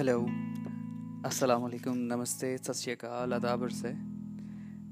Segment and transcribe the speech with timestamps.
[0.00, 0.26] Hello
[1.24, 3.92] السلام علیکم نمستے ست شری اکال ادابر سے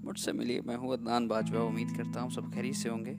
[0.04, 3.14] مجھ سے ملیے میں ہوں عدنان باجوہ امید کرتا ہوں سب خیریت سے ہوں گے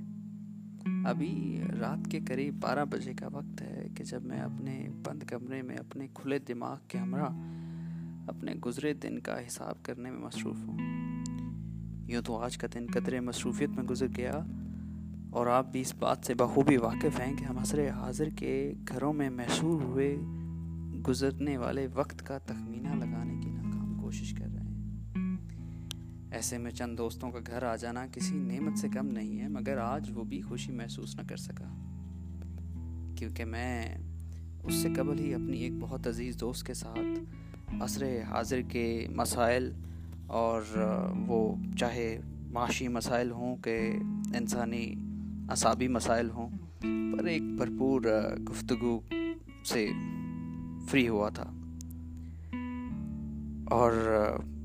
[1.06, 5.62] ابھی رات کے قریب بارہ بجے کا وقت ہے کہ جب میں اپنے بند کمرے
[5.62, 7.40] میں اپنے کھلے دماغ کے ہمراہ
[8.28, 10.78] اپنے گزرے دن کا حساب کرنے میں مصروف ہوں
[12.10, 14.40] یوں تو آج کا دن قدرے مصروفیت میں گزر گیا
[15.30, 19.14] اور آپ بھی اس بات سے بخوبی واقف ہیں کہ ہم حضر حاضر کے گھروں
[19.14, 20.18] میں محسور ہوئے
[21.08, 25.38] گزرنے والے وقت کا تخمینہ لگانے کی ناکام کوشش کر رہے ہیں۔
[26.32, 29.78] ایسے میں چند دوستوں کا گھر آ جانا کسی نعمت سے کم نہیں ہے، مگر
[29.78, 31.86] آج وہ بھی خوشی محسوس نہ کر سکا۔
[33.18, 33.98] کیونکہ میں
[34.64, 37.20] اس سے قبل ہی اپنی ایک بہت عزیز دوست کے ساتھ
[37.82, 39.72] عصر حاضر کے مسائل
[40.28, 40.62] اور
[41.28, 42.20] وہ چاہے
[42.52, 43.92] معاشی مسائل ہوں کہ
[44.36, 44.96] انسانی
[45.50, 46.50] اعصابی مسائل ہوں،
[47.18, 48.02] پر ایک بھرپور
[48.50, 49.00] گفتگو
[49.64, 49.90] سے
[50.90, 51.50] فری ہوا تھا۔
[53.72, 53.92] اور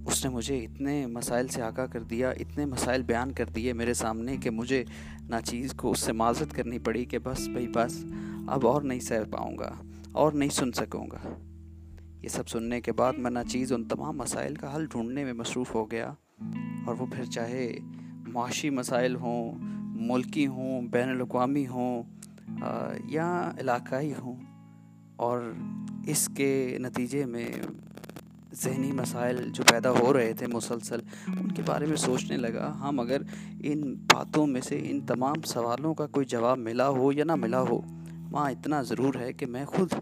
[0.06, 3.94] اس نے مجھے اتنے مسائل سے آگاہ کر دیا، اتنے مسائل بیان کر دیے میرے
[3.94, 4.84] سامنے کہ مجھے
[5.28, 8.04] نہ چیز کو اس سے معذرت کرنی پڑی کہ بس بھائی، بس
[8.48, 9.70] اب اور نہیں سہ پاؤں گا،
[10.12, 11.28] اور نہیں سن سکوں گا۔
[12.22, 15.32] یہ سب سننے کے بعد میں نہ چیز ان تمام مسائل کا حل ڈھونڈنے میں
[15.32, 16.12] مصروف ہو گیا،
[16.86, 17.70] اور وہ پھر چاہے
[18.28, 19.52] معاشی مسائل ہوں،
[20.08, 22.02] ملکی ہوں، بین الاقوامی ہوں
[23.08, 24.36] یا علاقائی ہوں،
[25.16, 25.52] اور
[26.06, 27.48] اس کے نتیجے میں
[28.54, 30.98] ذہنی مسائل جو پیدا ہو رہے تھے، مسلسل،
[31.40, 33.22] ان کے بارے میں سوچنے لگا۔ ہم اگر
[33.62, 37.60] ان باتوں میں سے ان تمام سوالوں کا کوئی جواب ملا ہو یا نہ ملا
[37.60, 37.80] ہو،
[38.30, 39.92] وہاں اتنا ضرور ہے کہ میں خود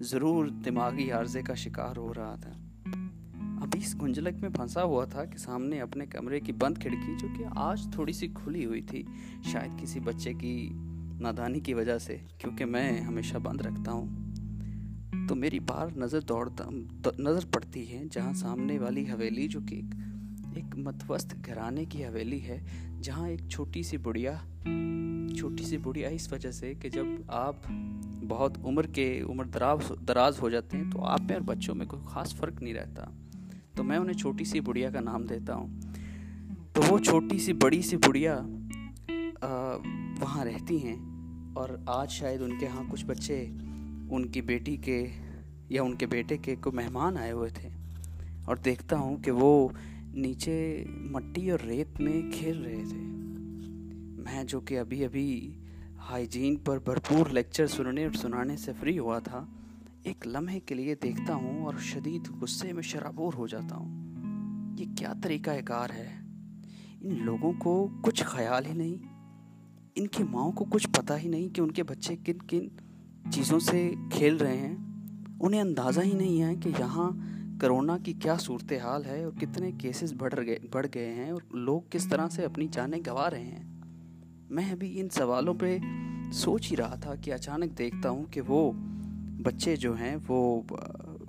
[0.00, 2.52] ضرور دماغی عارضے کا شکار ہو رہا تھا۔
[3.62, 7.28] ابھی اس گنجلک میں پھنسا ہوا تھا کہ سامنے اپنے کمرے کی بند کھڑکی جو
[7.38, 9.02] کہ آج تھوڑی سی کھلی ہوئی تھی،
[9.52, 10.70] شاید کسی بچے کی
[11.20, 14.29] نادانی کی وجہ سے، کیونکہ میں ہمیشہ بند رکھتا ہوں۔
[15.30, 16.64] تو میری بار نظر دوڑتا
[17.18, 19.80] نظر پڑتی ہے جہاں سامنے والی حویلی جو کہ
[20.54, 22.60] ایک متوسط گھرانے کی حویلی ہے،
[23.02, 24.32] جہاں ایک چھوٹی سی بڑھیا
[25.38, 27.56] چھوٹی سی بڑھیا اس وجہ سے کہ جب آپ
[28.28, 31.86] بہت عمر کے عمر دراز دراز ہو جاتے ہیں تو آپ میں اور بچوں میں
[31.86, 33.04] کوئی خاص فرق نہیں رہتا۔
[33.76, 35.80] تو میں انہیں چھوٹی سی بڑھیا کا نام دیتا ہوں۔
[36.72, 38.40] تو وہ چھوٹی سی، بڑی سی بڑھیا
[40.20, 40.96] وہاں رہتی ہیں
[41.54, 43.46] اور آج شاید ان کے ہاں کچھ بچے
[44.10, 45.06] ان کی بیٹی کے
[45.68, 47.68] یا ان کے بیٹے کے کوئی مہمان آئے ہوئے تھے
[48.44, 49.68] اور دیکھتا ہوں کہ وہ
[50.14, 52.96] نیچے مٹی اور ریت میں کھیل رہے تھے۔
[54.22, 55.54] میں جو کہ ابھی ابھی
[56.10, 59.46] ہائیجین پر بھرپور لیکچر سننے اور سنانے سے فری ہوا تھا،
[60.02, 64.16] ایک لمحے کے لیے دیکھتا ہوں اور شدید غصے میں شرابور ہو جاتا ہوں۔
[64.78, 66.08] یہ کیا طریقہ کار ہے؟
[67.00, 69.06] ان لوگوں کو کچھ خیال ہی نہیں۔
[69.94, 72.68] ان کی ماؤں کو کچھ پتہ ہی نہیں کہ ان کے بچے کن کن
[73.30, 74.76] چیزوں سے کھیل رہے ہیں،
[75.40, 77.10] انہیں اندازہ ہی نہیں ہے کہ یہاں
[77.60, 81.40] کرونا کی کیا صورت حال ہے اور کتنے کیسز بڑھ گئے بڑھ گئے ہیں اور
[81.50, 83.80] لوگ کس طرح سے اپنی جانیں گنوا رہے ہیں۔
[84.50, 85.78] میں ابھی ان سوالوں پہ
[86.32, 88.72] سوچ ہی رہا تھا کہ اچانک دیکھتا ہوں کہ وہ
[89.42, 90.62] بچے جو ہیں، وہ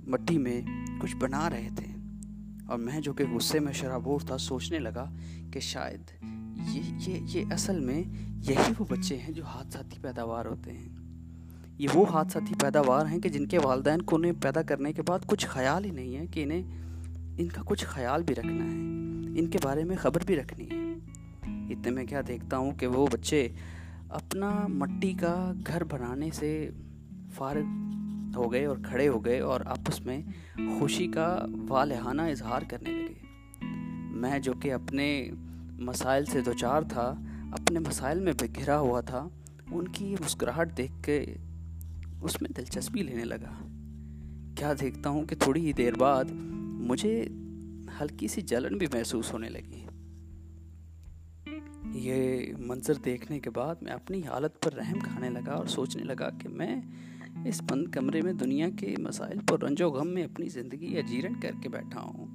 [0.07, 0.61] مٹی میں
[1.01, 1.85] کچھ بنا رہے تھے۔
[2.67, 5.13] اور میں جو کہ غصے میں شرابور تھا، سوچنے لگا
[5.53, 6.01] کہ شاید
[6.75, 8.03] یہ یہ یہ اصل میں
[8.49, 10.89] یہی وہ بچے ہیں جو حادثاتی پیداوار ہوتے ہیں۔
[11.81, 15.19] یہ وہ حادثاتی پیداوار ہیں کہ جن کے والدین کو انہیں پیدا کرنے کے بعد
[15.25, 16.63] کچھ خیال ہی نہیں ہے کہ انہیں
[17.37, 20.75] ان کا کچھ خیال بھی رکھنا ہے، ان کے بارے میں خبر بھی رکھنی ہے۔
[21.43, 23.49] اتنے میں کیا دیکھتا ہوں کہ وہ بچے
[24.09, 26.69] اپنا مٹی کا گھر بنانے سے
[27.33, 27.65] فارغ
[28.35, 30.21] ہو گئے اور کھڑے ہو گئے اور آپس میں
[30.79, 33.13] خوشی کا والہانہ اظہار کرنے لگے۔
[34.11, 35.31] میں جو کہ اپنے
[35.79, 37.13] مسائل سے دوچار تھا،
[37.51, 39.27] اپنے مسائل میں گھرا ہوا تھا،
[39.71, 41.35] ان کی مسکراہٹ دیکھ کے
[42.21, 43.67] اس میں دلچسپی لینے لگا۔
[44.57, 46.25] کیا دیکھتا ہوں کہ تھوڑی ہی دیر بعد
[46.61, 47.27] مجھے
[48.01, 49.85] ہلکی سی جلن بھی محسوس ہونے لگی۔
[51.93, 56.29] یہ منظر دیکھنے کے بعد میں اپنی حالت پر رحم کھانے لگا اور سوچنے لگا
[56.29, 56.81] کہ میں
[57.45, 61.39] اس بند کمرے میں دنیا کے مسائل پر رنج و غم میں اپنی زندگی اجیرن
[61.39, 62.25] کر کے بیٹھا ہوں۔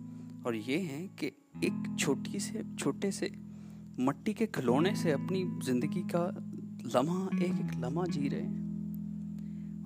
[0.45, 1.31] اور یہ ہے کہ
[1.61, 3.29] ایک چھوٹی سے، چھوٹے سے
[3.99, 6.31] مٹی کے کھلونے سے اپنی زندگی کا
[6.95, 8.66] لمحہ، ایک ایک لمحہ جی رہے ہیں۔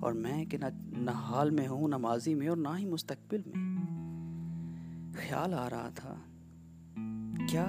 [0.01, 0.65] اور میں کہ نہ
[0.97, 3.77] نہ حال میں ہوں، نہ ماضی میں اور نہ ہی مستقبل میں۔
[5.13, 6.15] خیال آ رہا تھا۔
[7.47, 7.65] کیا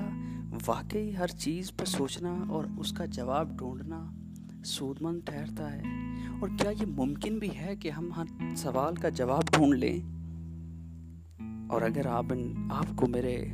[0.67, 4.13] واقعی ہر چیز پر سوچنا اور اس کا جواب ڈھونڈنا
[4.65, 5.83] سود مند ٹھہرتا ہے؟
[6.41, 10.01] اور کیا یہ ممکن بھی ہے کہ ہم ہر سوال کا جواب ڈھونڈ لیں؟
[11.71, 12.25] اور اگر آپ
[12.71, 13.47] آپ کو میرے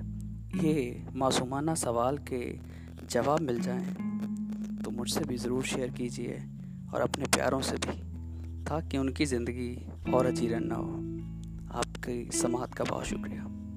[0.63, 2.57] یہ معصومانہ سوال کے
[3.09, 3.95] جواب مل جائیں،
[4.85, 6.39] تو مجھ سے بھی ضرور شیئر کیجیے
[6.93, 8.08] اور اپنے پیاروں سے بھی۔
[8.69, 9.77] تاکہ ان کی زندگی
[10.11, 11.01] اور اجیرن نہ ہو۔
[11.71, 13.68] آپ کی سماعت کا بہت شکریہ۔